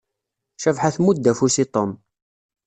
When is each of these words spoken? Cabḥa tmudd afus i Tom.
Cabḥa 0.61 0.89
tmudd 0.95 1.29
afus 1.31 1.55
i 1.63 1.65
Tom. 1.73 1.91